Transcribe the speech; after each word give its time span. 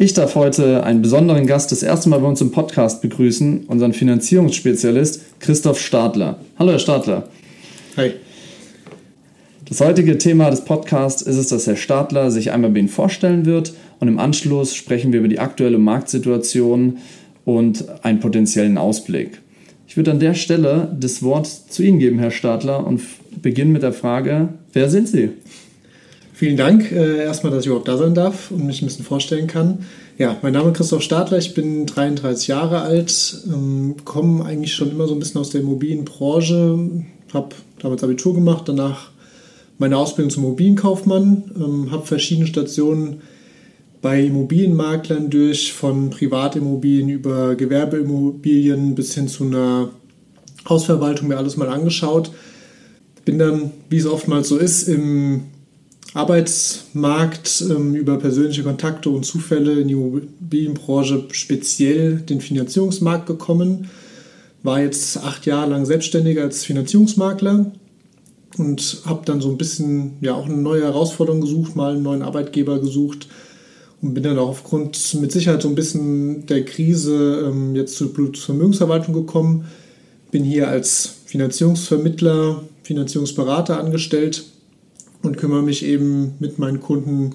Ich 0.00 0.14
darf 0.14 0.36
heute 0.36 0.84
einen 0.84 1.02
besonderen 1.02 1.48
Gast 1.48 1.72
das 1.72 1.82
erste 1.82 2.08
Mal 2.08 2.20
bei 2.20 2.28
uns 2.28 2.40
im 2.40 2.52
Podcast 2.52 3.02
begrüßen, 3.02 3.64
unseren 3.66 3.92
Finanzierungsspezialist 3.92 5.40
Christoph 5.40 5.80
Stadler. 5.80 6.38
Hallo, 6.56 6.70
Herr 6.70 6.78
Stadler. 6.78 7.28
Hi. 7.96 8.12
Das 9.68 9.80
heutige 9.80 10.16
Thema 10.16 10.50
des 10.50 10.64
Podcasts 10.64 11.20
ist 11.22 11.36
es, 11.36 11.48
dass 11.48 11.66
Herr 11.66 11.74
Stadler 11.74 12.30
sich 12.30 12.52
einmal 12.52 12.70
bei 12.70 12.78
Ihnen 12.78 12.88
vorstellen 12.88 13.44
wird 13.44 13.72
und 13.98 14.06
im 14.06 14.20
Anschluss 14.20 14.72
sprechen 14.72 15.10
wir 15.10 15.18
über 15.18 15.26
die 15.26 15.40
aktuelle 15.40 15.78
Marktsituation 15.78 16.98
und 17.44 17.84
einen 18.04 18.20
potenziellen 18.20 18.78
Ausblick. 18.78 19.40
Ich 19.88 19.96
würde 19.96 20.12
an 20.12 20.20
der 20.20 20.34
Stelle 20.34 20.96
das 20.96 21.24
Wort 21.24 21.48
zu 21.48 21.82
Ihnen 21.82 21.98
geben, 21.98 22.20
Herr 22.20 22.30
Stadler, 22.30 22.86
und 22.86 23.00
beginnen 23.42 23.72
mit 23.72 23.82
der 23.82 23.92
Frage, 23.92 24.50
wer 24.72 24.90
sind 24.90 25.08
Sie? 25.08 25.30
Vielen 26.38 26.56
Dank 26.56 26.92
äh, 26.92 27.24
erstmal, 27.24 27.50
dass 27.50 27.62
ich 27.62 27.66
überhaupt 27.66 27.88
da 27.88 27.96
sein 27.96 28.14
darf 28.14 28.52
und 28.52 28.64
mich 28.64 28.80
ein 28.80 28.86
bisschen 28.86 29.04
vorstellen 29.04 29.48
kann. 29.48 29.78
Ja, 30.18 30.36
mein 30.40 30.52
Name 30.52 30.70
ist 30.70 30.76
Christoph 30.76 31.02
Stadler, 31.02 31.36
ich 31.36 31.52
bin 31.52 31.84
33 31.84 32.46
Jahre 32.46 32.82
alt, 32.82 33.42
ähm, 33.52 33.96
komme 34.04 34.44
eigentlich 34.44 34.72
schon 34.72 34.92
immer 34.92 35.08
so 35.08 35.14
ein 35.14 35.18
bisschen 35.18 35.40
aus 35.40 35.50
der 35.50 35.62
Immobilienbranche, 35.62 36.78
habe 37.34 37.48
damals 37.80 38.04
Abitur 38.04 38.34
gemacht, 38.34 38.68
danach 38.68 39.10
meine 39.78 39.96
Ausbildung 39.96 40.30
zum 40.30 40.44
Immobilienkaufmann, 40.44 41.50
ähm, 41.56 41.90
habe 41.90 42.06
verschiedene 42.06 42.46
Stationen 42.46 43.20
bei 44.00 44.22
Immobilienmaklern 44.22 45.30
durch, 45.30 45.72
von 45.72 46.10
Privatimmobilien 46.10 47.08
über 47.08 47.56
Gewerbeimmobilien 47.56 48.94
bis 48.94 49.12
hin 49.12 49.26
zu 49.26 49.42
einer 49.42 49.88
Hausverwaltung 50.68 51.26
mir 51.26 51.36
alles 51.36 51.56
mal 51.56 51.68
angeschaut. 51.68 52.30
Bin 53.24 53.40
dann, 53.40 53.72
wie 53.90 53.96
es 53.96 54.06
oftmals 54.06 54.48
so 54.48 54.56
ist, 54.56 54.86
im 54.86 55.42
Arbeitsmarkt 56.14 57.64
ähm, 57.68 57.94
über 57.94 58.18
persönliche 58.18 58.62
Kontakte 58.62 59.10
und 59.10 59.26
Zufälle 59.26 59.80
in 59.80 59.88
die 59.88 59.94
Immobilienbranche 59.94 61.26
speziell 61.32 62.16
den 62.16 62.40
Finanzierungsmarkt 62.40 63.26
gekommen. 63.26 63.90
War 64.62 64.80
jetzt 64.80 65.18
acht 65.18 65.46
Jahre 65.46 65.70
lang 65.70 65.84
selbstständig 65.84 66.40
als 66.40 66.64
Finanzierungsmakler 66.64 67.72
und 68.56 69.02
habe 69.04 69.24
dann 69.24 69.40
so 69.40 69.50
ein 69.50 69.58
bisschen 69.58 70.12
ja 70.20 70.34
auch 70.34 70.46
eine 70.46 70.56
neue 70.56 70.82
Herausforderung 70.82 71.42
gesucht, 71.42 71.76
mal 71.76 71.94
einen 71.94 72.02
neuen 72.02 72.22
Arbeitgeber 72.22 72.80
gesucht 72.80 73.28
und 74.00 74.14
bin 74.14 74.22
dann 74.22 74.38
auch 74.38 74.48
aufgrund 74.48 75.14
mit 75.20 75.30
Sicherheit 75.30 75.62
so 75.62 75.68
ein 75.68 75.74
bisschen 75.74 76.46
der 76.46 76.64
Krise 76.64 77.48
ähm, 77.48 77.76
jetzt 77.76 77.96
zur 77.96 78.10
Vermögensverwaltung 78.34 79.12
gekommen. 79.12 79.66
Bin 80.30 80.42
hier 80.42 80.68
als 80.68 81.16
Finanzierungsvermittler, 81.26 82.62
Finanzierungsberater 82.82 83.78
angestellt 83.78 84.44
und 85.22 85.36
kümmere 85.36 85.62
mich 85.62 85.84
eben 85.84 86.34
mit 86.38 86.58
meinen 86.58 86.80
Kunden 86.80 87.34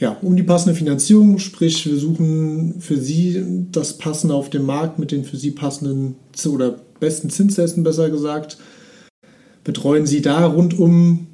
ja, 0.00 0.16
um 0.22 0.34
die 0.34 0.42
passende 0.42 0.74
Finanzierung, 0.74 1.38
sprich 1.38 1.86
wir 1.86 1.98
suchen 1.98 2.76
für 2.80 2.96
sie 2.96 3.66
das 3.70 3.98
Passende 3.98 4.34
auf 4.34 4.48
dem 4.48 4.64
Markt 4.64 4.98
mit 4.98 5.12
den 5.12 5.24
für 5.24 5.36
sie 5.36 5.50
passenden 5.50 6.16
oder 6.48 6.80
besten 6.98 7.28
Zinssätzen 7.28 7.84
besser 7.84 8.08
gesagt, 8.08 8.56
betreuen 9.62 10.06
sie 10.06 10.22
da 10.22 10.46
rundum, 10.46 11.26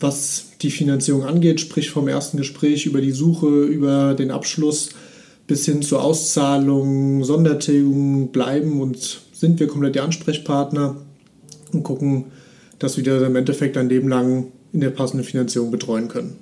was 0.00 0.46
die 0.60 0.70
Finanzierung 0.70 1.24
angeht, 1.24 1.60
sprich 1.60 1.90
vom 1.90 2.08
ersten 2.08 2.36
Gespräch 2.36 2.84
über 2.86 3.00
die 3.00 3.12
Suche, 3.12 3.64
über 3.64 4.14
den 4.14 4.32
Abschluss 4.32 4.90
bis 5.46 5.64
hin 5.64 5.82
zur 5.82 6.02
Auszahlung, 6.02 7.22
Sondertilgung 7.22 8.32
bleiben 8.32 8.80
und 8.80 9.20
sind 9.32 9.60
wir 9.60 9.68
komplett 9.68 9.94
die 9.94 10.00
Ansprechpartner 10.00 10.96
und 11.72 11.84
gucken, 11.84 12.26
dass 12.78 12.96
wir 12.96 13.22
im 13.22 13.36
Endeffekt 13.36 13.76
ein 13.76 13.88
Leben 13.88 14.08
lang 14.08 14.48
in 14.74 14.80
der 14.80 14.90
passenden 14.90 15.24
Finanzierung 15.24 15.70
betreuen 15.70 16.08
können. 16.08 16.36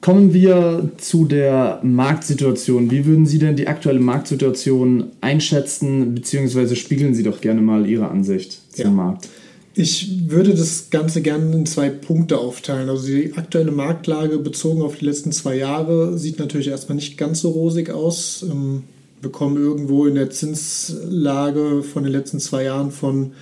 Kommen 0.00 0.32
wir 0.32 0.90
zu 0.98 1.24
der 1.24 1.80
Marktsituation. 1.82 2.90
Wie 2.90 3.04
würden 3.04 3.26
Sie 3.26 3.40
denn 3.40 3.56
die 3.56 3.66
aktuelle 3.66 3.98
Marktsituation 3.98 5.06
einschätzen, 5.20 6.14
beziehungsweise 6.14 6.76
spiegeln 6.76 7.14
Sie 7.14 7.24
doch 7.24 7.40
gerne 7.40 7.60
mal 7.60 7.84
Ihre 7.86 8.08
Ansicht 8.08 8.60
zum 8.74 8.84
ja. 8.84 8.90
Markt? 8.90 9.28
Ich 9.74 10.30
würde 10.30 10.54
das 10.54 10.90
Ganze 10.90 11.20
gerne 11.20 11.52
in 11.54 11.66
zwei 11.66 11.88
Punkte 11.88 12.38
aufteilen. 12.38 12.88
Also 12.88 13.06
die 13.06 13.34
aktuelle 13.34 13.70
Marktlage 13.72 14.38
bezogen 14.38 14.82
auf 14.82 14.96
die 14.96 15.04
letzten 15.04 15.32
zwei 15.32 15.56
Jahre 15.56 16.18
sieht 16.18 16.38
natürlich 16.38 16.68
erstmal 16.68 16.96
nicht 16.96 17.16
ganz 17.16 17.40
so 17.40 17.50
rosig 17.50 17.90
aus. 17.90 18.44
Ähm, 18.48 18.84
wir 19.20 19.30
kommen 19.30 19.56
irgendwo 19.56 20.06
in 20.06 20.14
der 20.14 20.30
Zinslage 20.30 21.82
von 21.82 22.04
den 22.04 22.12
letzten 22.12 22.38
zwei 22.38 22.64
Jahren 22.64 22.92
von, 22.92 23.32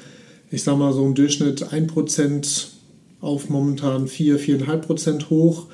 ich 0.51 0.63
sag 0.63 0.79
mal 0.79 0.93
so 0.93 1.05
im 1.05 1.15
Durchschnitt 1.15 1.65
1% 1.67 2.67
auf 3.21 3.49
momentan 3.49 4.09
4, 4.09 4.39
4,5 4.39 4.77
Prozent 4.79 5.31
hoch. 5.31 5.67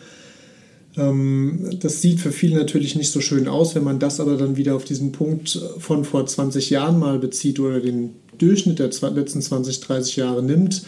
Ähm, 0.96 1.70
das 1.80 2.02
sieht 2.02 2.20
für 2.20 2.32
viele 2.32 2.56
natürlich 2.56 2.96
nicht 2.96 3.10
so 3.10 3.20
schön 3.20 3.48
aus, 3.48 3.74
wenn 3.74 3.84
man 3.84 3.98
das 3.98 4.20
aber 4.20 4.36
dann 4.36 4.56
wieder 4.56 4.74
auf 4.74 4.84
diesen 4.84 5.12
Punkt 5.12 5.60
von 5.78 6.04
vor 6.04 6.26
20 6.26 6.70
Jahren 6.70 6.98
mal 6.98 7.18
bezieht 7.18 7.60
oder 7.60 7.80
den 7.80 8.10
Durchschnitt 8.38 8.78
der 8.78 8.90
letzten 9.14 9.42
20, 9.42 9.80
30 9.80 10.16
Jahre 10.16 10.42
nimmt, 10.42 10.82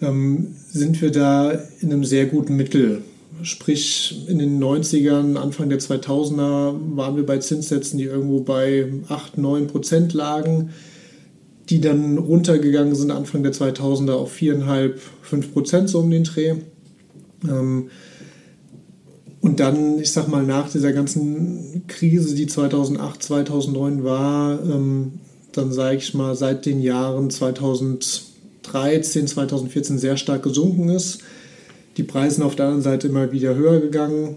ähm, 0.00 0.54
sind 0.70 1.00
wir 1.02 1.10
da 1.10 1.50
in 1.80 1.92
einem 1.92 2.04
sehr 2.04 2.26
guten 2.26 2.56
Mittel. 2.56 3.02
Sprich, 3.42 4.24
in 4.28 4.38
den 4.38 4.62
90ern, 4.62 5.36
Anfang 5.36 5.68
der 5.68 5.80
2000er 5.80 6.96
waren 6.96 7.16
wir 7.16 7.26
bei 7.26 7.38
Zinssätzen, 7.38 7.98
die 7.98 8.04
irgendwo 8.04 8.40
bei 8.40 8.86
8, 9.08 9.38
9 9.38 9.66
Prozent 9.66 10.12
lagen 10.14 10.70
die 11.70 11.80
dann 11.80 12.18
runtergegangen 12.18 12.94
sind 12.94 13.10
Anfang 13.10 13.42
der 13.42 13.52
2000er 13.52 14.12
auf 14.12 14.34
4,5, 14.36 14.94
5 15.22 15.52
Prozent 15.52 15.88
so 15.88 16.00
um 16.00 16.10
den 16.10 16.24
Dreh. 16.24 16.54
Ähm, 17.44 17.90
und 19.40 19.60
dann, 19.60 19.98
ich 19.98 20.10
sag 20.10 20.28
mal, 20.28 20.42
nach 20.42 20.70
dieser 20.70 20.92
ganzen 20.92 21.86
Krise, 21.86 22.34
die 22.34 22.46
2008, 22.46 23.22
2009 23.22 24.02
war, 24.04 24.58
ähm, 24.62 25.20
dann 25.52 25.72
sage 25.72 25.98
ich 25.98 26.14
mal, 26.14 26.34
seit 26.34 26.66
den 26.66 26.80
Jahren 26.80 27.30
2013, 27.30 29.26
2014 29.26 29.98
sehr 29.98 30.16
stark 30.16 30.42
gesunken 30.42 30.88
ist. 30.88 31.20
Die 31.96 32.02
Preise 32.02 32.44
auf 32.44 32.56
der 32.56 32.66
anderen 32.66 32.82
Seite 32.82 33.08
immer 33.08 33.32
wieder 33.32 33.54
höher 33.54 33.80
gegangen. 33.80 34.36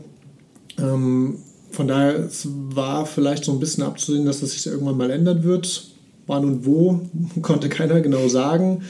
Ähm, 0.77 1.38
von 1.71 1.88
daher 1.88 2.19
es 2.19 2.47
war 2.49 3.05
vielleicht 3.05 3.45
so 3.45 3.51
ein 3.51 3.59
bisschen 3.59 3.83
abzusehen, 3.83 4.25
dass 4.25 4.41
das 4.41 4.51
sich 4.51 4.67
irgendwann 4.67 4.97
mal 4.97 5.09
ändern 5.09 5.44
wird. 5.44 5.91
Wann 6.27 6.45
und 6.45 6.65
wo, 6.65 7.01
konnte 7.41 7.69
keiner 7.69 8.01
genau 8.01 8.27
sagen. 8.27 8.83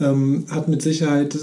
Ähm, 0.00 0.46
hat 0.50 0.68
mit 0.68 0.82
Sicherheit 0.82 1.36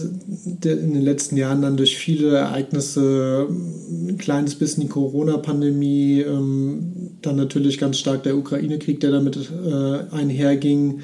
in 0.63 0.94
den 0.94 1.01
letzten 1.01 1.38
Jahren 1.38 1.61
dann 1.61 1.77
durch 1.77 1.97
viele 1.97 2.35
Ereignisse, 2.35 3.47
ein 3.47 4.18
kleines 4.18 4.56
bisschen 4.56 4.83
die 4.83 4.89
Corona-Pandemie, 4.89 6.21
ähm, 6.21 7.12
dann 7.21 7.38
natürlich 7.38 7.77
ganz 7.77 8.00
stark 8.00 8.24
der 8.24 8.36
Ukraine-Krieg, 8.36 9.00
der 9.00 9.12
damit 9.12 9.38
äh, 9.38 10.13
einherging 10.13 11.01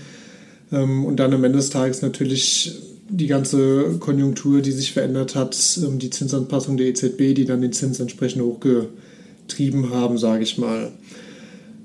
ähm, 0.72 1.06
und 1.06 1.18
dann 1.18 1.34
am 1.34 1.44
Ende 1.44 1.60
des 1.60 1.70
Tages 1.70 2.02
natürlich 2.02 2.82
die 3.08 3.28
ganze 3.28 3.98
Konjunktur, 4.00 4.62
die 4.62 4.72
sich 4.72 4.92
verändert 4.92 5.36
hat, 5.36 5.58
ähm, 5.84 6.00
die 6.00 6.10
Zinsanpassung 6.10 6.78
der 6.78 6.88
EZB, 6.88 7.36
die 7.36 7.46
dann 7.46 7.62
den 7.62 7.74
Zins 7.74 8.00
entsprechend 8.00 8.42
hochgetrieben 8.42 9.92
haben, 9.92 10.18
sage 10.18 10.44
ich 10.44 10.58
mal. 10.58 10.92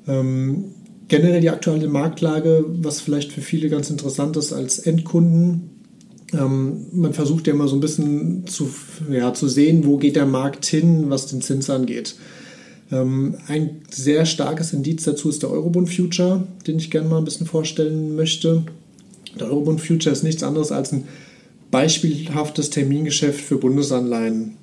Ähm, 0.08 0.64
generell 1.11 1.41
die 1.41 1.51
aktuelle 1.51 1.89
Marktlage, 1.89 2.65
was 2.67 3.01
vielleicht 3.01 3.33
für 3.33 3.43
viele 3.43 3.69
ganz 3.69 3.91
interessant 3.91 4.37
ist 4.37 4.53
als 4.53 4.79
Endkunden. 4.79 5.71
Ähm, 6.33 6.87
man 6.93 7.12
versucht 7.12 7.49
ja 7.49 7.53
immer 7.53 7.69
so 7.69 7.77
ein 7.77 7.81
bisschen 7.81 8.47
zu, 8.47 8.71
ja, 9.11 9.35
zu 9.35 9.49
sehen, 9.49 9.85
wo 9.85 9.99
geht 9.99 10.17
der 10.17 10.25
Markt 10.25 10.65
hin, 10.65 11.11
was 11.11 11.27
den 11.27 11.43
Zins 11.43 11.69
angeht. 11.69 12.15
Ähm, 12.93 13.35
ein 13.49 13.83
sehr 13.91 14.25
starkes 14.25 14.73
Indiz 14.73 15.03
dazu 15.03 15.29
ist 15.29 15.43
der 15.43 15.51
Eurobond 15.51 15.93
Future, 15.93 16.47
den 16.67 16.79
ich 16.79 16.93
gerne 16.93 17.09
mal 17.09 17.19
ein 17.19 17.25
bisschen 17.25 17.47
vorstellen 17.47 18.15
möchte. 18.15 18.62
Der 19.39 19.49
Eurobond 19.49 19.81
Future 19.81 20.12
ist 20.12 20.23
nichts 20.23 20.45
anderes 20.45 20.71
als 20.71 20.93
ein 20.93 21.09
beispielhaftes 21.73 22.71
Termingeschäft 22.71 23.41
für 23.41 23.59
Bundesanleihen. 23.59 24.60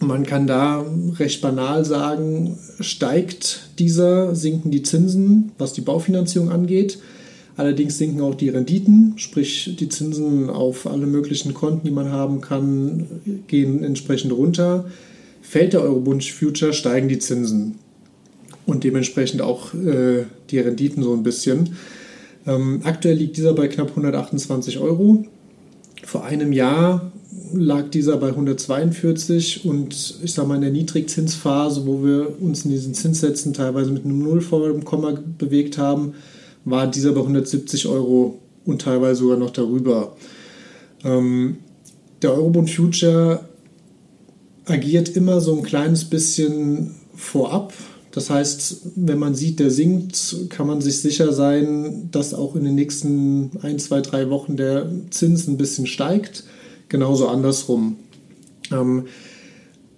Man 0.00 0.26
kann 0.26 0.46
da 0.46 0.84
recht 1.18 1.40
banal 1.40 1.84
sagen, 1.84 2.58
steigt 2.80 3.70
dieser, 3.78 4.34
sinken 4.34 4.70
die 4.70 4.82
Zinsen, 4.82 5.52
was 5.58 5.72
die 5.72 5.80
Baufinanzierung 5.80 6.50
angeht. 6.50 6.98
Allerdings 7.56 7.96
sinken 7.96 8.20
auch 8.20 8.34
die 8.34 8.50
Renditen, 8.50 9.14
sprich 9.16 9.74
die 9.78 9.88
Zinsen 9.88 10.50
auf 10.50 10.86
alle 10.86 11.06
möglichen 11.06 11.54
Konten, 11.54 11.86
die 11.86 11.90
man 11.90 12.12
haben 12.12 12.42
kann, 12.42 13.06
gehen 13.46 13.82
entsprechend 13.82 14.32
runter. 14.32 14.84
Fällt 15.40 15.72
der 15.72 15.80
Eurobond 15.80 16.22
Future, 16.24 16.74
steigen 16.74 17.08
die 17.08 17.18
Zinsen 17.18 17.76
und 18.66 18.84
dementsprechend 18.84 19.40
auch 19.40 19.72
äh, 19.72 20.24
die 20.50 20.58
Renditen 20.58 21.02
so 21.02 21.14
ein 21.14 21.22
bisschen. 21.22 21.76
Ähm, 22.46 22.80
aktuell 22.84 23.16
liegt 23.16 23.38
dieser 23.38 23.54
bei 23.54 23.68
knapp 23.68 23.90
128 23.90 24.78
Euro. 24.78 25.24
Vor 26.04 26.24
einem 26.24 26.52
Jahr 26.52 27.10
lag 27.52 27.90
dieser 27.90 28.16
bei 28.16 28.28
142 28.28 29.64
und 29.64 30.18
ich 30.22 30.32
sage 30.32 30.48
mal 30.48 30.56
in 30.56 30.62
der 30.62 30.70
Niedrigzinsphase, 30.70 31.86
wo 31.86 32.04
wir 32.04 32.40
uns 32.40 32.64
in 32.64 32.70
diesen 32.70 32.94
Zinssätzen 32.94 33.52
teilweise 33.52 33.90
mit 33.90 34.04
einem 34.04 34.18
Null 34.18 34.40
vor 34.40 34.68
dem 34.68 34.84
Komma 34.84 35.18
bewegt 35.38 35.78
haben, 35.78 36.14
war 36.64 36.90
dieser 36.90 37.12
bei 37.12 37.20
170 37.20 37.86
Euro 37.86 38.38
und 38.64 38.82
teilweise 38.82 39.20
sogar 39.20 39.36
noch 39.36 39.50
darüber. 39.50 40.16
Ähm, 41.04 41.58
der 42.22 42.32
Eurobond 42.32 42.70
Future 42.70 43.40
agiert 44.64 45.08
immer 45.10 45.40
so 45.40 45.56
ein 45.56 45.62
kleines 45.62 46.04
bisschen 46.04 46.94
vorab. 47.14 47.72
Das 48.10 48.30
heißt, 48.30 48.92
wenn 48.96 49.18
man 49.18 49.34
sieht, 49.34 49.60
der 49.60 49.70
sinkt, 49.70 50.48
kann 50.48 50.66
man 50.66 50.80
sich 50.80 51.00
sicher 51.00 51.32
sein, 51.32 52.08
dass 52.10 52.34
auch 52.34 52.56
in 52.56 52.64
den 52.64 52.74
nächsten 52.74 53.50
ein, 53.62 53.78
zwei, 53.78 54.00
drei 54.00 54.30
Wochen 54.30 54.56
der 54.56 54.90
Zins 55.10 55.46
ein 55.46 55.58
bisschen 55.58 55.86
steigt. 55.86 56.44
Genauso 56.88 57.28
andersrum. 57.28 57.96
Ähm, 58.70 59.06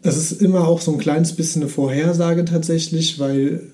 es 0.02 0.16
ist 0.16 0.42
immer 0.42 0.66
auch 0.66 0.80
so 0.80 0.92
ein 0.92 0.98
kleines 0.98 1.34
bisschen 1.34 1.62
eine 1.62 1.70
Vorhersage 1.70 2.44
tatsächlich, 2.44 3.18
weil 3.18 3.70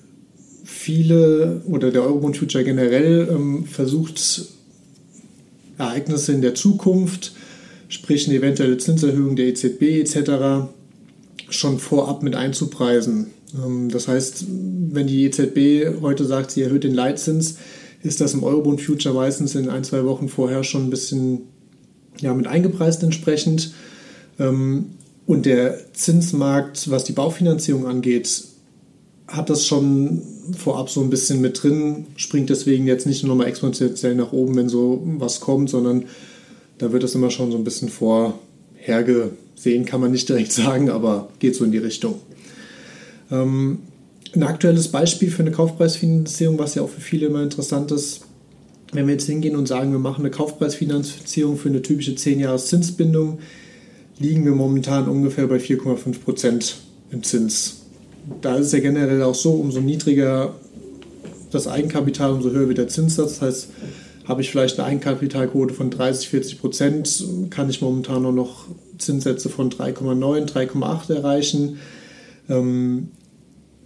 viele 0.63 1.61
oder 1.65 1.91
der 1.91 2.03
Eurobond 2.03 2.37
Future 2.37 2.63
generell 2.63 3.29
ähm, 3.31 3.65
versucht, 3.65 4.45
Ereignisse 5.77 6.33
in 6.33 6.41
der 6.41 6.55
Zukunft, 6.55 7.33
sprich 7.87 8.27
eine 8.27 8.37
eventuelle 8.37 8.77
Zinserhöhung 8.77 9.35
der 9.35 9.47
EZB 9.47 9.99
etc., 9.99 10.69
schon 11.49 11.79
vorab 11.79 12.23
mit 12.23 12.35
einzupreisen. 12.35 13.27
Ähm, 13.55 13.89
das 13.89 14.07
heißt, 14.07 14.45
wenn 14.91 15.07
die 15.07 15.25
EZB 15.25 16.01
heute 16.01 16.25
sagt, 16.25 16.51
sie 16.51 16.63
erhöht 16.63 16.83
den 16.83 16.95
Leitzins, 16.95 17.57
ist 18.01 18.21
das 18.21 18.33
im 18.33 18.43
Eurobond 18.43 18.81
Future 18.81 19.15
meistens 19.15 19.55
in 19.55 19.69
ein, 19.69 19.83
zwei 19.83 20.05
Wochen 20.05 20.29
vorher 20.29 20.63
schon 20.63 20.85
ein 20.85 20.89
bisschen 20.89 21.41
ja, 22.19 22.33
mit 22.33 22.47
eingepreist 22.47 23.03
entsprechend. 23.03 23.73
Ähm, 24.39 24.91
und 25.25 25.45
der 25.45 25.79
Zinsmarkt, 25.93 26.89
was 26.91 27.03
die 27.03 27.13
Baufinanzierung 27.13 27.87
angeht, 27.87 28.43
hat 29.27 29.49
das 29.49 29.65
schon 29.65 30.21
vorab 30.55 30.89
so 30.89 31.01
ein 31.01 31.09
bisschen 31.09 31.41
mit 31.41 31.63
drin, 31.63 32.05
springt 32.15 32.49
deswegen 32.49 32.85
jetzt 32.85 33.07
nicht 33.07 33.23
nur 33.23 33.29
nochmal 33.29 33.47
exponentiell 33.47 34.15
nach 34.15 34.33
oben, 34.33 34.55
wenn 34.55 34.69
so 34.69 35.01
was 35.17 35.39
kommt, 35.39 35.69
sondern 35.69 36.05
da 36.77 36.91
wird 36.91 37.03
das 37.03 37.15
immer 37.15 37.31
schon 37.31 37.51
so 37.51 37.57
ein 37.57 37.63
bisschen 37.63 37.89
vorhergesehen, 37.89 39.85
kann 39.85 40.01
man 40.01 40.11
nicht 40.11 40.29
direkt 40.29 40.51
sagen, 40.53 40.89
aber 40.89 41.29
geht 41.39 41.55
so 41.55 41.65
in 41.65 41.71
die 41.71 41.79
Richtung. 41.79 42.15
Ähm, 43.31 43.79
ein 44.35 44.43
aktuelles 44.43 44.89
Beispiel 44.89 45.31
für 45.31 45.41
eine 45.41 45.51
Kaufpreisfinanzierung, 45.51 46.59
was 46.59 46.75
ja 46.75 46.83
auch 46.83 46.89
für 46.89 47.01
viele 47.01 47.27
immer 47.27 47.41
interessant 47.41 47.91
ist, 47.91 48.21
wenn 48.95 49.07
wir 49.07 49.13
jetzt 49.13 49.27
hingehen 49.27 49.55
und 49.55 49.67
sagen, 49.67 49.91
wir 49.91 49.99
machen 49.99 50.21
eine 50.21 50.31
Kaufpreisfinanzierung 50.31 51.57
für 51.57 51.69
eine 51.69 51.81
typische 51.81 52.11
10-Jahres-Zinsbindung, 52.11 53.39
liegen 54.19 54.45
wir 54.45 54.53
momentan 54.53 55.07
ungefähr 55.07 55.47
bei 55.47 55.57
4,5 55.57 56.19
Prozent 56.19 56.77
im 57.11 57.23
Zins. 57.23 57.81
Da 58.41 58.55
ist 58.55 58.67
es 58.67 58.71
ja 58.71 58.79
generell 58.79 59.21
auch 59.23 59.35
so, 59.35 59.53
umso 59.53 59.81
niedriger 59.81 60.55
das 61.51 61.67
Eigenkapital, 61.67 62.31
umso 62.31 62.49
höher 62.51 62.67
wird 62.67 62.77
der 62.77 62.87
Zinssatz. 62.87 63.39
Das 63.39 63.41
heißt, 63.41 63.69
habe 64.25 64.41
ich 64.41 64.49
vielleicht 64.49 64.79
eine 64.79 64.87
Eigenkapitalquote 64.87 65.73
von 65.73 65.91
30, 65.91 66.29
40 66.29 66.59
Prozent, 66.59 67.23
kann 67.49 67.69
ich 67.69 67.81
momentan 67.81 68.23
nur 68.23 68.33
noch 68.33 68.65
Zinssätze 68.97 69.49
von 69.49 69.69
3,9, 69.69 70.51
3,8 70.51 71.13
erreichen. 71.13 71.77
Ähm, 72.49 73.09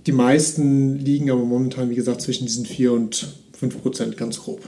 die 0.06 0.12
meisten 0.12 0.98
liegen 0.98 1.30
aber 1.30 1.44
momentan, 1.44 1.90
wie 1.90 1.96
gesagt, 1.96 2.22
zwischen 2.22 2.46
diesen 2.46 2.66
4 2.66 2.94
und 2.94 3.36
5 3.54 3.82
Prozent 3.82 4.18
ganz 4.18 4.40
grob. 4.40 4.62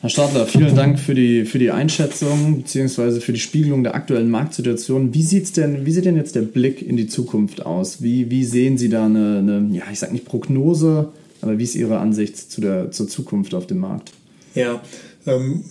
Herr 0.00 0.10
Stadler, 0.10 0.46
vielen 0.46 0.76
Dank 0.76 1.00
für 1.00 1.14
die, 1.14 1.44
für 1.44 1.58
die 1.58 1.72
Einschätzung 1.72 2.62
bzw. 2.62 3.18
für 3.18 3.32
die 3.32 3.40
Spiegelung 3.40 3.82
der 3.82 3.96
aktuellen 3.96 4.30
Marktsituation. 4.30 5.12
Wie, 5.12 5.24
sieht's 5.24 5.50
denn, 5.50 5.86
wie 5.86 5.90
sieht 5.90 6.04
denn 6.04 6.16
jetzt 6.16 6.36
der 6.36 6.42
Blick 6.42 6.82
in 6.82 6.96
die 6.96 7.08
Zukunft 7.08 7.66
aus? 7.66 8.00
Wie, 8.00 8.30
wie 8.30 8.44
sehen 8.44 8.78
Sie 8.78 8.88
da 8.88 9.06
eine, 9.06 9.38
eine 9.38 9.68
ja, 9.76 9.82
ich 9.90 9.98
sage 9.98 10.12
nicht 10.12 10.24
Prognose, 10.24 11.08
aber 11.40 11.58
wie 11.58 11.64
ist 11.64 11.74
Ihre 11.74 11.98
Ansicht 11.98 12.36
zu 12.36 12.60
der, 12.60 12.92
zur 12.92 13.08
Zukunft 13.08 13.54
auf 13.54 13.66
dem 13.66 13.78
Markt? 13.78 14.12
Ja, 14.54 14.80
ähm, 15.26 15.64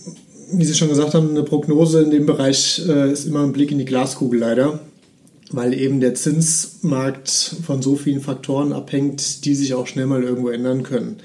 wie 0.52 0.64
Sie 0.64 0.74
schon 0.74 0.90
gesagt 0.90 1.14
haben, 1.14 1.30
eine 1.30 1.42
Prognose 1.42 2.02
in 2.02 2.10
dem 2.10 2.26
Bereich 2.26 2.82
äh, 2.86 3.10
ist 3.10 3.24
immer 3.24 3.44
ein 3.44 3.52
Blick 3.52 3.70
in 3.72 3.78
die 3.78 3.86
Glaskugel 3.86 4.40
leider 4.40 4.80
weil 5.50 5.72
eben 5.72 6.00
der 6.00 6.14
Zinsmarkt 6.14 7.30
von 7.64 7.80
so 7.80 7.96
vielen 7.96 8.20
Faktoren 8.20 8.74
abhängt, 8.74 9.46
die 9.46 9.54
sich 9.54 9.72
auch 9.72 9.86
schnell 9.86 10.04
mal 10.04 10.22
irgendwo 10.22 10.50
ändern 10.50 10.82
können. 10.82 11.16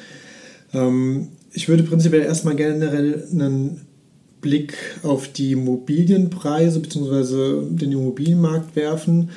Ähm, 0.74 1.28
ich 1.54 1.70
würde 1.70 1.84
prinzipiell 1.84 2.24
erstmal 2.24 2.56
generell 2.56 3.28
einen 3.32 3.82
Blick 4.42 4.76
auf 5.04 5.30
die 5.30 5.54
Immobilienpreise 5.54 6.80
bzw. 6.80 7.62
den 7.70 7.92
Immobilienmarkt 7.92 8.76
werfen. 8.76 9.30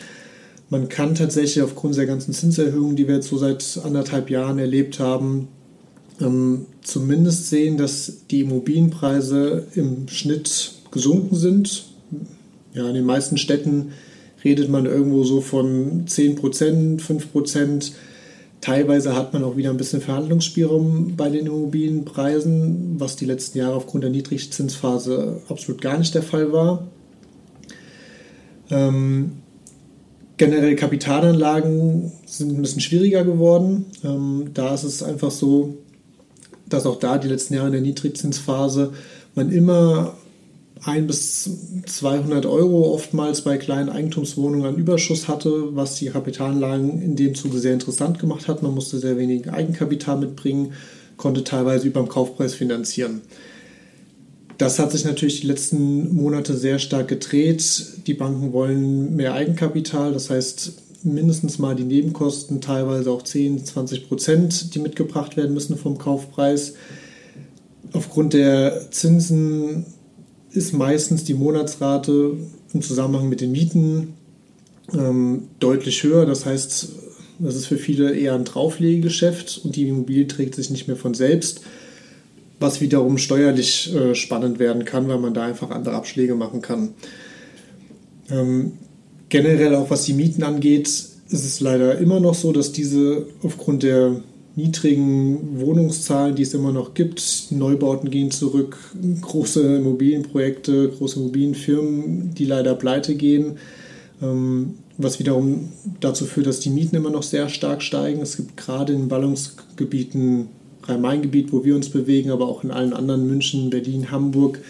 Man 0.69 0.89
kann 0.89 1.15
tatsächlich 1.15 1.63
aufgrund 1.63 1.97
der 1.97 2.07
ganzen 2.07 2.33
Zinserhöhungen, 2.33 2.97
die 2.97 3.07
wir 3.07 3.17
jetzt 3.17 3.29
so 3.29 3.39
seit 3.39 3.81
anderthalb 3.85 4.31
Jahren 4.31 4.59
erlebt 4.59 4.99
haben, 4.99 5.49
ähm, 6.21 6.67
zumindest 6.83 7.51
sehen, 7.51 7.77
dass 7.77 8.25
die 8.31 8.41
Immobilienpreise 8.41 9.67
im 9.75 10.09
Schnitt 10.09 10.73
gesunken 10.91 11.37
sind. 11.37 11.87
Ja, 12.75 12.89
in 12.89 12.95
den 12.95 13.05
meisten 13.05 13.39
Städten 13.39 13.93
redet 14.43 14.69
man 14.69 14.87
irgendwo 14.87 15.23
so 15.23 15.41
von 15.41 16.07
10% 16.07 17.01
5 17.01 17.29
Teilweise 18.67 19.15
hat 19.15 19.33
man 19.33 19.45
auch 19.45 19.57
wieder 19.57 19.71
ein 19.71 19.77
bisschen 19.77 20.01
Verhandlungsspielraum 20.01 21.15
bei 21.17 21.31
den 21.31 21.47
Immobilienpreisen, 21.47 22.99
was 22.99 23.15
die 23.15 23.25
letzten 23.25 23.59
Jahre 23.59 23.77
aufgrund 23.77 24.03
der 24.03 24.11
Niedrigzinsphase 24.11 25.41
absolut 25.49 25.81
gar 25.81 25.97
nicht 25.97 26.17
der 26.17 26.25
Fall 26.25 26.53
war. 26.53 26.89
Ähm, 28.69 29.35
generell 30.37 30.75
Kapitalanlagen 30.75 32.11
sind 32.27 32.56
ein 32.56 32.61
bisschen 32.61 32.81
schwieriger 32.81 33.23
geworden. 33.23 33.87
Ähm, 34.03 34.51
da 34.53 34.75
ist 34.75 34.82
es 34.82 35.01
einfach 35.01 35.31
so, 35.31 35.77
dass 36.69 36.87
auch 36.87 36.99
da 36.99 37.19
die 37.19 37.29
letzten 37.29 37.55
Jahre 37.55 37.69
in 37.69 37.75
der 37.75 37.82
Niedrigzinsphase 37.82 38.94
man 39.37 39.53
immer 39.53 40.15
1 40.85 41.06
bis 41.06 41.51
200 41.87 42.45
Euro 42.47 42.93
oftmals 42.93 43.43
bei 43.43 43.56
kleinen 43.56 43.89
Eigentumswohnungen 43.89 44.67
an 44.67 44.77
Überschuss 44.77 45.27
hatte, 45.27 45.75
was 45.75 45.97
die 45.97 46.06
Kapitalanlagen 46.06 47.01
in 47.01 47.17
dem 47.17 47.35
Zuge 47.35 47.59
sehr 47.59 47.73
interessant 47.73 48.19
gemacht 48.19 48.47
hat. 48.47 48.63
Man 48.63 48.75
musste 48.75 48.99
sehr 48.99 49.17
wenig 49.17 49.51
Eigenkapital 49.51 50.19
mitbringen, 50.19 50.75
konnte 51.17 51.45
teilweise 51.45 51.87
über 51.87 52.01
dem 52.01 52.09
Kaufpreis 52.09 52.55
finanzieren. 52.55 53.23
Das 54.59 54.79
hat 54.79 54.93
sich 54.93 55.05
natürlich 55.05 55.41
die 55.43 55.47
letzten 55.47 56.15
Monate 56.15 56.56
sehr 56.56 56.79
stark 56.79 57.09
gedreht. 57.09 58.06
Die 58.06 58.15
Banken 58.15 58.53
wollen 58.53 59.17
mehr 59.17 59.35
Eigenkapital, 59.35 60.13
das 60.13 60.31
heißt 60.31 60.73
mindestens 61.03 61.59
mal 61.59 61.75
die 61.75 61.85
Nebenkosten, 61.85 62.61
teilweise 62.61 63.11
auch 63.11 63.23
10, 63.23 63.65
20 63.65 64.09
Prozent, 64.09 64.75
die 64.75 64.79
mitgebracht 64.79 65.37
werden 65.37 65.55
müssen 65.55 65.77
vom 65.77 65.99
Kaufpreis. 65.99 66.75
Aufgrund 67.93 68.33
der 68.33 68.91
Zinsen 68.91 69.87
ist 70.56 70.72
meistens 70.72 71.25
die 71.25 71.34
Monatsrate 71.34 72.36
im 72.72 72.82
Zusammenhang 72.82 73.29
mit 73.29 73.41
den 73.41 73.53
Mieten 73.53 74.15
ähm, 74.93 75.48
deutlich 75.60 76.03
höher. 76.03 76.27
Das 76.27 76.46
heißt, 76.46 76.89
das 77.39 77.55
ist 77.55 77.67
für 77.67 77.77
viele 77.77 78.15
eher 78.15 78.34
ein 78.34 78.44
Drauflegegeschäft 78.44 79.60
und 79.65 79.77
die 79.77 79.89
Immobilie 79.89 80.27
trägt 80.27 80.55
sich 80.55 80.70
nicht 80.70 80.89
mehr 80.89 80.96
von 80.96 81.15
selbst, 81.15 81.60
was 82.58 82.81
wiederum 82.81 83.19
steuerlich 83.19 83.94
äh, 83.94 84.15
spannend 84.15 84.58
werden 84.58 84.84
kann, 84.84 85.08
weil 85.08 85.19
man 85.19 85.34
da 85.34 85.44
einfach 85.44 85.70
andere 85.70 85.94
Abschläge 85.94 86.34
machen 86.34 86.63
kann. 86.63 86.94
Ähm, 88.31 88.72
generell 89.29 89.75
auch 89.75 89.91
was 89.91 90.05
die 90.05 90.15
Mieten 90.15 90.43
angeht, 90.43 90.86
ist 90.86 91.44
es 91.44 91.60
leider 91.60 91.98
immer 91.98 92.20
noch 92.20 92.34
so, 92.34 92.53
dass 92.53 92.72
diese 92.72 93.27
aufgrund 93.43 93.82
der 93.82 94.22
niedrigen 94.56 95.60
Wohnungszahlen, 95.60 96.34
die 96.34 96.43
es 96.43 96.55
immer 96.55 96.72
noch 96.72 96.94
gibt. 96.94 97.48
Neubauten 97.51 98.10
gehen 98.10 98.31
zurück, 98.31 98.79
große 99.20 99.77
Immobilienprojekte, 99.77 100.89
große 100.89 101.20
Immobilienfirmen, 101.20 102.34
die 102.34 102.46
leider 102.46 102.75
pleite 102.75 103.15
gehen, 103.15 103.58
ähm, 104.22 104.75
was 104.96 105.19
wiederum 105.19 105.69
dazu 106.01 106.25
führt, 106.25 106.46
dass 106.46 106.60
die 106.60 106.70
Mieten 106.70 106.96
immer 106.96 107.10
noch 107.10 107.22
sehr 107.22 107.51
stark 107.51 107.82
steigen. 107.82 108.22
Es 108.22 108.39
gibt 108.39 108.56
gerade 108.56 108.94
in 108.94 109.08
Ballungsgebieten, 109.08 110.48
Rhein-Main-Gebiet, 110.84 111.53
wo 111.53 111.65
wir 111.65 111.77
uns 111.77 111.91
bewegen, 111.91 112.31
aber 112.31 112.48
auch 112.48 112.65
in 112.65 112.70
allen 112.70 112.94
anderen 112.94 113.27
München, 113.27 113.69
Berlin, 113.69 114.10
Hamburg, 114.10 114.60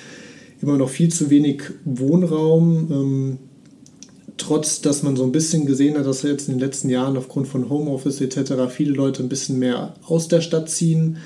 immer 0.60 0.76
noch 0.76 0.88
viel 0.88 1.12
zu 1.12 1.30
wenig 1.30 1.62
Wohnraum. 1.84 3.38
Trotz 4.38 4.82
dass 4.82 5.02
man 5.02 5.16
so 5.16 5.24
ein 5.24 5.32
bisschen 5.32 5.66
gesehen 5.66 5.96
hat, 5.96 6.06
dass 6.06 6.22
jetzt 6.22 6.48
in 6.48 6.54
den 6.54 6.60
letzten 6.60 6.90
Jahren 6.90 7.16
aufgrund 7.16 7.48
von 7.48 7.70
Homeoffice 7.70 8.20
etc. 8.20 8.52
viele 8.68 8.92
Leute 8.92 9.22
ein 9.22 9.28
bisschen 9.28 9.58
mehr 9.58 9.94
aus 10.06 10.28
der 10.28 10.40
Stadt 10.40 10.68
ziehen, 10.68 11.18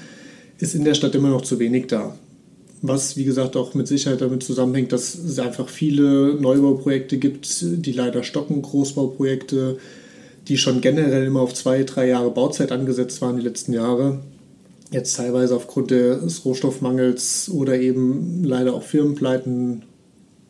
ist 0.59 0.75
in 0.75 0.85
der 0.85 0.95
Stadt 0.95 1.15
immer 1.15 1.31
noch 1.31 1.43
zu 1.43 1.59
wenig 1.59 1.89
da. 1.89 2.17
Was, 2.83 3.17
wie 3.17 3.25
gesagt, 3.25 3.57
auch 3.57 3.75
mit 3.75 3.89
Sicherheit 3.89 4.21
damit 4.21 4.43
zusammenhängt, 4.43 4.93
dass 4.93 5.15
es 5.15 5.39
einfach 5.39 5.69
viele 5.69 6.35
Neubauprojekte 6.41 7.19
gibt, 7.19 7.63
die 7.63 7.93
leider 7.93 8.23
stocken, 8.23 8.63
Großbauprojekte, 8.63 9.79
die 10.49 10.57
schon 10.57 10.81
generell 10.81 11.25
immer 11.25 11.41
auf 11.41 11.53
zwei, 11.53 11.85
drei 11.85 12.09
Jahre 12.09 12.31
Bauzeit 12.31 12.73
angesetzt 12.73 13.21
waren 13.21 13.37
die 13.37 13.43
letzten 13.43 13.73
Jahre. 13.73 14.21
Jetzt 14.91 15.17
teilweise 15.17 15.55
aufgrund 15.55 15.91
des 15.91 16.45
Rohstoffmangels 16.45 17.51
oder 17.53 17.79
eben 17.79 18.43
leider 18.45 18.75
auch 18.75 18.83
Firmenpleiten 18.83 19.83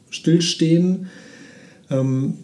stillstehen. 0.08 1.08
Ähm, 1.90 2.34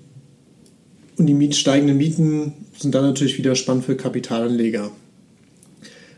und 1.18 1.26
die 1.26 1.52
steigenden 1.52 1.96
Mieten 1.96 2.52
sind 2.78 2.94
dann 2.94 3.04
natürlich 3.04 3.38
wieder 3.38 3.54
spannend 3.54 3.85
für 3.85 3.96
Kapitalanleger. 3.96 4.90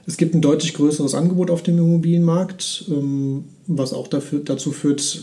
Es 0.06 0.16
gibt 0.16 0.34
ein 0.34 0.40
deutlich 0.40 0.74
größeres 0.74 1.14
Angebot 1.14 1.50
auf 1.50 1.62
dem 1.62 1.78
Immobilienmarkt, 1.78 2.86
ähm, 2.88 3.44
was 3.66 3.92
auch 3.92 4.08
dafür, 4.08 4.40
dazu 4.40 4.72
führt, 4.72 5.22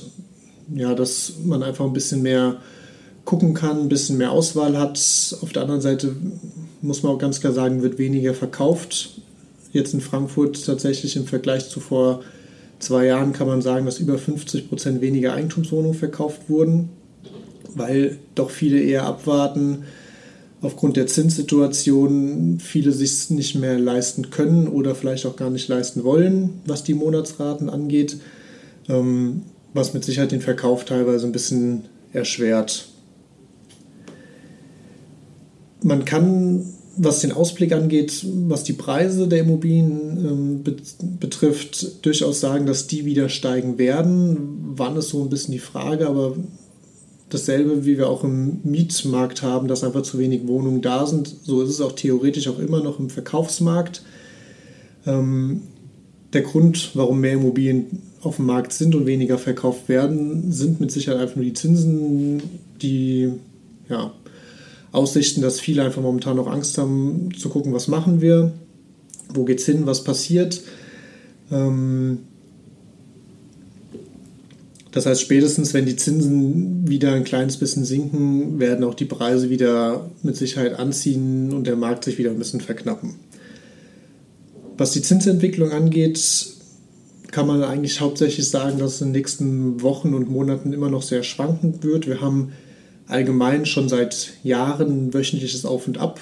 ja, 0.73 0.93
dass 0.93 1.33
man 1.43 1.63
einfach 1.63 1.85
ein 1.85 1.93
bisschen 1.93 2.21
mehr 2.21 2.57
gucken 3.25 3.55
kann, 3.55 3.81
ein 3.81 3.89
bisschen 3.89 4.17
mehr 4.17 4.31
Auswahl 4.31 4.77
hat. 4.77 4.97
Auf 5.41 5.51
der 5.51 5.63
anderen 5.63 5.81
Seite 5.81 6.15
muss 6.81 7.01
man 7.01 7.13
auch 7.13 7.17
ganz 7.17 7.39
klar 7.39 7.53
sagen, 7.53 7.81
wird 7.81 7.97
weniger 7.97 8.33
verkauft. 8.33 9.19
Jetzt 9.73 9.93
in 9.93 10.01
Frankfurt 10.01 10.63
tatsächlich 10.63 11.15
im 11.15 11.25
Vergleich 11.25 11.67
zu 11.67 11.79
vor 11.79 12.21
zwei 12.79 13.07
Jahren 13.07 13.33
kann 13.33 13.47
man 13.47 13.63
sagen, 13.63 13.85
dass 13.85 13.99
über 13.99 14.17
50 14.17 14.69
Prozent 14.69 15.01
weniger 15.01 15.33
Eigentumswohnungen 15.33 15.97
verkauft 15.97 16.43
wurden 16.47 16.89
weil 17.75 18.17
doch 18.33 18.49
viele 18.49 18.79
eher 18.79 19.03
abwarten 19.03 19.83
aufgrund 20.65 20.97
der 20.97 21.07
Zinssituation 21.07 22.59
viele 22.59 22.91
sich 22.91 23.29
nicht 23.29 23.55
mehr 23.55 23.79
leisten 23.79 24.29
können 24.31 24.67
oder 24.67 24.95
vielleicht 24.95 25.25
auch 25.25 25.35
gar 25.35 25.49
nicht 25.49 25.67
leisten 25.67 26.03
wollen, 26.03 26.61
was 26.65 26.83
die 26.83 26.93
Monatsraten 26.93 27.69
angeht, 27.69 28.17
ähm, 28.89 29.43
was 29.73 29.93
mit 29.93 30.03
Sicherheit 30.03 30.31
den 30.31 30.41
Verkauf 30.41 30.85
teilweise 30.85 31.25
ein 31.25 31.31
bisschen 31.31 31.83
erschwert. 32.13 32.89
Man 35.83 36.05
kann, 36.05 36.65
was 36.97 37.19
den 37.19 37.31
Ausblick 37.31 37.73
angeht, 37.73 38.25
was 38.47 38.63
die 38.63 38.73
Preise 38.73 39.27
der 39.27 39.41
Immobilien 39.41 40.63
ähm, 40.65 41.19
betrifft, 41.19 42.05
durchaus 42.05 42.39
sagen, 42.39 42.65
dass 42.65 42.87
die 42.87 43.05
wieder 43.05 43.29
steigen 43.29 43.77
werden. 43.77 44.73
Wann 44.75 44.95
ist 44.95 45.09
so 45.09 45.21
ein 45.21 45.29
bisschen 45.29 45.51
die 45.51 45.59
Frage, 45.59 46.07
aber 46.07 46.37
dasselbe, 47.35 47.85
wie 47.85 47.97
wir 47.97 48.09
auch 48.09 48.23
im 48.23 48.59
Mietmarkt 48.63 49.41
haben, 49.41 49.67
dass 49.67 49.83
einfach 49.83 50.01
zu 50.01 50.17
wenig 50.17 50.47
Wohnungen 50.47 50.81
da 50.81 51.05
sind. 51.05 51.33
So 51.43 51.61
ist 51.61 51.69
es 51.69 51.81
auch 51.81 51.91
theoretisch 51.91 52.47
auch 52.47 52.59
immer 52.59 52.81
noch 52.81 52.99
im 52.99 53.09
Verkaufsmarkt. 53.09 54.01
Ähm, 55.05 55.61
der 56.33 56.41
Grund, 56.41 56.91
warum 56.95 57.21
mehr 57.21 57.33
Immobilien 57.33 58.01
auf 58.21 58.37
dem 58.37 58.45
Markt 58.45 58.73
sind 58.73 58.95
und 58.95 59.05
weniger 59.05 59.37
verkauft 59.37 59.87
werden, 59.87 60.51
sind 60.51 60.81
mit 60.81 60.91
Sicherheit 60.91 61.21
einfach 61.21 61.35
nur 61.35 61.45
die 61.45 61.53
Zinsen, 61.53 62.41
die 62.81 63.31
ja, 63.87 64.11
Aussichten, 64.91 65.41
dass 65.41 65.59
viele 65.59 65.83
einfach 65.83 66.01
momentan 66.01 66.37
noch 66.37 66.47
Angst 66.47 66.77
haben 66.77 67.29
zu 67.37 67.49
gucken, 67.49 67.73
was 67.73 67.87
machen 67.87 68.21
wir, 68.21 68.53
wo 69.33 69.45
geht's 69.45 69.65
hin, 69.65 69.85
was 69.85 70.03
passiert. 70.03 70.61
Ähm, 71.51 72.19
das 74.95 75.05
heißt, 75.05 75.19
spätestens 75.19 75.73
wenn 75.73 75.85
die 75.85 75.97
Zinsen 75.97 76.87
wieder 76.87 77.11
ein 77.11 77.25
kleines 77.25 77.57
bisschen 77.57 77.83
sinken, 77.83 78.61
werden 78.61 78.85
auch 78.85 78.93
die 78.93 79.03
Preise 79.03 79.49
wieder 79.49 80.09
mit 80.23 80.37
Sicherheit 80.37 80.79
anziehen 80.79 81.51
und 81.51 81.67
der 81.67 81.75
Markt 81.75 82.05
sich 82.05 82.17
wieder 82.17 82.29
ein 82.29 82.37
bisschen 82.37 82.61
verknappen. 82.61 83.15
Was 84.77 84.93
die 84.93 85.01
Zinsentwicklung 85.01 85.71
angeht, 85.71 86.47
kann 87.31 87.45
man 87.45 87.61
eigentlich 87.61 87.99
hauptsächlich 87.99 88.49
sagen, 88.49 88.79
dass 88.79 88.93
es 88.95 89.01
in 89.01 89.07
den 89.07 89.19
nächsten 89.19 89.81
Wochen 89.81 90.13
und 90.13 90.29
Monaten 90.29 90.71
immer 90.71 90.89
noch 90.89 91.01
sehr 91.01 91.23
schwankend 91.23 91.83
wird. 91.83 92.07
Wir 92.07 92.21
haben 92.21 92.53
allgemein 93.07 93.65
schon 93.65 93.89
seit 93.89 94.31
Jahren 94.43 95.13
wöchentliches 95.13 95.65
Auf 95.65 95.89
und 95.89 95.97
Ab. 95.97 96.21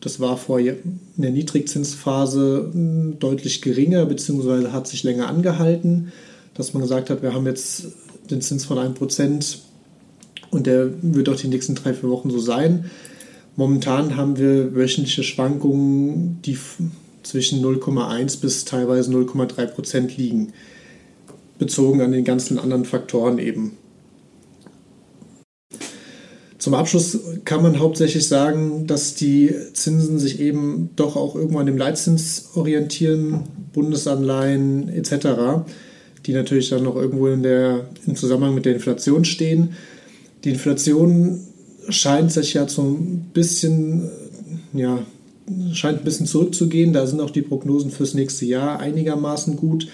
Das 0.00 0.20
war 0.20 0.38
vor 0.38 0.58
in 0.58 0.78
der 1.18 1.32
Niedrigzinsphase 1.32 2.70
hm, 2.72 3.18
deutlich 3.18 3.60
geringer, 3.60 4.06
beziehungsweise 4.06 4.72
hat 4.72 4.86
sich 4.88 5.02
länger 5.02 5.28
angehalten, 5.28 6.12
dass 6.54 6.72
man 6.72 6.82
gesagt 6.82 7.10
hat, 7.10 7.22
wir 7.22 7.34
haben 7.34 7.44
jetzt 7.44 7.88
den 8.30 8.40
Zins 8.40 8.64
von 8.64 8.78
1% 8.78 9.58
und 10.50 10.66
der 10.66 10.90
wird 11.02 11.28
auch 11.28 11.36
die 11.36 11.48
nächsten 11.48 11.74
drei, 11.74 11.94
vier 11.94 12.08
Wochen 12.08 12.30
so 12.30 12.38
sein. 12.38 12.90
Momentan 13.56 14.16
haben 14.16 14.38
wir 14.38 14.74
wöchentliche 14.74 15.22
Schwankungen, 15.22 16.40
die 16.42 16.58
zwischen 17.22 17.64
0,1 17.64 18.40
bis 18.40 18.64
teilweise 18.64 19.10
0,3 19.10 19.66
Prozent 19.66 20.16
liegen, 20.16 20.52
bezogen 21.58 22.00
an 22.00 22.12
den 22.12 22.24
ganzen 22.24 22.58
anderen 22.58 22.84
Faktoren 22.84 23.38
eben. 23.38 23.72
Zum 26.58 26.74
Abschluss 26.74 27.18
kann 27.44 27.62
man 27.62 27.78
hauptsächlich 27.78 28.26
sagen, 28.26 28.86
dass 28.86 29.14
die 29.14 29.54
Zinsen 29.72 30.18
sich 30.18 30.40
eben 30.40 30.90
doch 30.96 31.16
auch 31.16 31.34
irgendwann 31.34 31.60
an 31.60 31.66
dem 31.66 31.78
Leitzins 31.78 32.50
orientieren, 32.54 33.44
Bundesanleihen 33.72 34.88
etc 34.88 35.64
die 36.26 36.32
natürlich 36.32 36.70
dann 36.70 36.82
noch 36.82 36.96
irgendwo 36.96 37.28
in 37.28 37.42
der, 37.42 37.88
im 38.06 38.16
Zusammenhang 38.16 38.54
mit 38.54 38.64
der 38.64 38.74
Inflation 38.74 39.24
stehen. 39.24 39.70
Die 40.44 40.50
Inflation 40.50 41.40
scheint 41.88 42.32
sich 42.32 42.54
ja 42.54 42.68
so 42.68 42.82
ein 42.82 43.30
bisschen, 43.32 44.10
ja, 44.72 44.98
scheint 45.72 45.98
ein 45.98 46.04
bisschen 46.04 46.26
zurückzugehen. 46.26 46.92
Da 46.92 47.06
sind 47.06 47.20
auch 47.20 47.30
die 47.30 47.42
Prognosen 47.42 47.90
fürs 47.90 48.14
nächste 48.14 48.46
Jahr 48.46 48.80
einigermaßen 48.80 49.56
gut. 49.56 49.88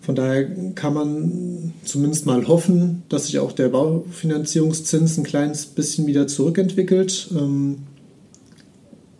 Von 0.00 0.14
daher 0.14 0.44
kann 0.74 0.94
man 0.94 1.72
zumindest 1.84 2.26
mal 2.26 2.46
hoffen, 2.46 3.02
dass 3.08 3.26
sich 3.26 3.38
auch 3.38 3.52
der 3.52 3.70
Baufinanzierungszins 3.70 5.16
ein 5.16 5.24
kleines 5.24 5.66
bisschen 5.66 6.06
wieder 6.06 6.26
zurückentwickelt. 6.26 7.30
Ähm, 7.34 7.78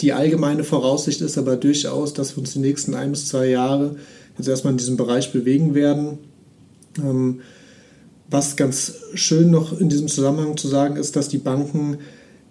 die 0.00 0.12
allgemeine 0.12 0.64
Voraussicht 0.64 1.23
ist 1.23 1.38
aber 1.38 1.56
durchaus, 1.56 2.12
dass 2.12 2.37
wir 2.37 2.40
uns 2.40 2.52
die 2.52 2.58
nächsten 2.58 2.94
ein 2.94 3.12
bis 3.12 3.26
zwei 3.28 3.49
Jahre 3.49 3.96
jetzt 4.37 4.49
erstmal 4.49 4.73
in 4.73 4.78
diesem 4.78 4.96
Bereich 4.96 5.32
bewegen 5.32 5.75
werden. 5.75 6.18
Ähm, 6.99 7.41
was 8.31 8.57
ganz 8.57 8.95
schön 9.15 9.51
noch 9.51 9.79
in 9.79 9.89
diesem 9.89 10.09
Zusammenhang 10.09 10.57
zu 10.57 10.69
sagen 10.69 10.97
ist, 10.97 11.15
dass 11.17 11.29
die 11.29 11.39
Banken 11.39 11.99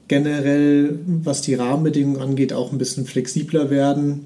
generell, 0.08 1.00
was 1.06 1.42
die 1.42 1.56
Rahmenbedingungen 1.56 2.22
angeht, 2.22 2.54
auch 2.54 2.72
ein 2.72 2.78
bisschen 2.78 3.06
flexibler 3.06 3.70
werden, 3.70 4.26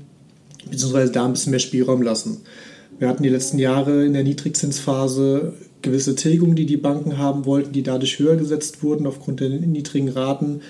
beziehungsweise 0.70 1.12
da 1.12 1.26
ein 1.26 1.32
bisschen 1.32 1.52
mehr 1.52 1.60
Spielraum 1.60 2.02
lassen. 2.02 2.42
Wir 3.00 3.08
hatten 3.08 3.24
die 3.24 3.30
letzten 3.30 3.60
Jahre 3.60 4.06
in 4.06 4.14
der 4.14 4.24
Niedrigzinsphase 4.24 5.54
gewisse 5.82 6.16
Tilgungen, 6.16 6.56
die 6.56 6.66
die 6.66 6.78
Banken 6.78 7.18
haben 7.18 7.46
wollten, 7.46 7.72
die 7.72 7.84
dadurch 7.84 8.20
höher 8.20 8.36
gesetzt 8.36 8.84
wurden 8.84 9.06
aufgrund 9.08 9.40
der 9.40 9.50
niedrigen 9.50 10.10
Raten. 10.10 10.62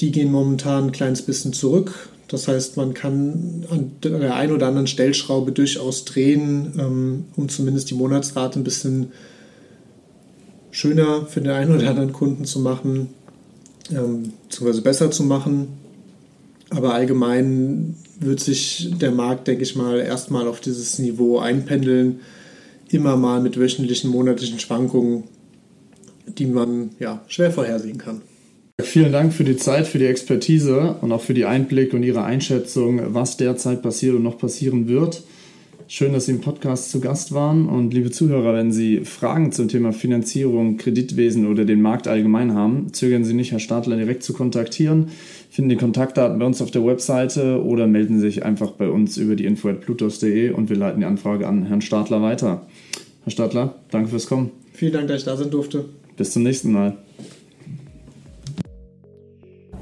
Die 0.00 0.10
gehen 0.10 0.32
momentan 0.32 0.86
ein 0.86 0.92
kleines 0.92 1.22
bisschen 1.22 1.52
zurück. 1.52 2.10
Das 2.32 2.48
heißt, 2.48 2.78
man 2.78 2.94
kann 2.94 3.66
an 3.68 3.92
der 4.02 4.34
einen 4.34 4.52
oder 4.54 4.66
anderen 4.66 4.86
Stellschraube 4.86 5.52
durchaus 5.52 6.06
drehen, 6.06 6.72
ähm, 6.78 7.24
um 7.36 7.50
zumindest 7.50 7.90
die 7.90 7.94
Monatsrate 7.94 8.58
ein 8.58 8.64
bisschen 8.64 9.12
schöner 10.70 11.26
für 11.26 11.42
den 11.42 11.52
einen 11.52 11.76
oder 11.76 11.90
anderen 11.90 12.12
Kunden 12.14 12.46
zu 12.46 12.60
machen, 12.60 13.08
ähm, 13.90 14.32
beziehungsweise 14.44 14.80
besser 14.80 15.10
zu 15.10 15.24
machen. 15.24 15.68
Aber 16.70 16.94
allgemein 16.94 17.96
wird 18.18 18.40
sich 18.40 18.94
der 18.98 19.10
Markt, 19.10 19.46
denke 19.46 19.64
ich 19.64 19.76
mal, 19.76 20.00
erstmal 20.00 20.48
auf 20.48 20.60
dieses 20.60 20.98
Niveau 20.98 21.38
einpendeln, 21.38 22.20
immer 22.88 23.18
mal 23.18 23.42
mit 23.42 23.58
wöchentlichen, 23.58 24.10
monatlichen 24.10 24.58
Schwankungen, 24.58 25.24
die 26.38 26.46
man 26.46 26.92
ja 26.98 27.22
schwer 27.28 27.52
vorhersehen 27.52 27.98
kann. 27.98 28.22
Vielen 28.80 29.12
Dank 29.12 29.32
für 29.32 29.44
die 29.44 29.56
Zeit, 29.56 29.86
für 29.86 29.98
die 29.98 30.06
Expertise 30.06 30.96
und 31.00 31.12
auch 31.12 31.20
für 31.20 31.34
die 31.34 31.44
Einblick 31.44 31.94
und 31.94 32.02
Ihre 32.02 32.24
Einschätzung, 32.24 33.00
was 33.14 33.36
derzeit 33.36 33.82
passiert 33.82 34.16
und 34.16 34.22
noch 34.22 34.38
passieren 34.38 34.88
wird. 34.88 35.22
Schön, 35.88 36.14
dass 36.14 36.24
Sie 36.24 36.32
im 36.32 36.40
Podcast 36.40 36.90
zu 36.90 37.00
Gast 37.00 37.32
waren. 37.32 37.68
Und 37.68 37.92
liebe 37.92 38.10
Zuhörer, 38.10 38.54
wenn 38.54 38.72
Sie 38.72 39.04
Fragen 39.04 39.52
zum 39.52 39.68
Thema 39.68 39.92
Finanzierung, 39.92 40.78
Kreditwesen 40.78 41.46
oder 41.46 41.66
den 41.66 41.82
Markt 41.82 42.08
allgemein 42.08 42.54
haben, 42.54 42.94
zögern 42.94 43.24
Sie 43.24 43.34
nicht, 43.34 43.52
Herr 43.52 43.58
Stadler 43.58 43.96
direkt 43.96 44.22
zu 44.22 44.32
kontaktieren. 44.32 45.08
Finden 45.50 45.68
die 45.68 45.76
Kontaktdaten 45.76 46.38
bei 46.38 46.46
uns 46.46 46.62
auf 46.62 46.70
der 46.70 46.86
Webseite 46.86 47.62
oder 47.62 47.86
melden 47.86 48.20
Sie 48.20 48.26
sich 48.26 48.44
einfach 48.44 48.70
bei 48.70 48.88
uns 48.88 49.18
über 49.18 49.36
die 49.36 49.44
info 49.44 49.68
at 49.68 49.82
plutos.de 49.82 50.50
und 50.50 50.70
wir 50.70 50.76
leiten 50.76 51.00
die 51.00 51.06
Anfrage 51.06 51.46
an 51.46 51.66
Herrn 51.66 51.82
Stadler 51.82 52.22
weiter. 52.22 52.66
Herr 53.24 53.30
Stadler, 53.30 53.74
danke 53.90 54.08
fürs 54.08 54.26
Kommen. 54.26 54.50
Vielen 54.72 54.94
Dank, 54.94 55.08
dass 55.08 55.18
ich 55.18 55.24
da 55.24 55.36
sein 55.36 55.50
durfte. 55.50 55.84
Bis 56.16 56.30
zum 56.30 56.42
nächsten 56.42 56.72
Mal. 56.72 56.96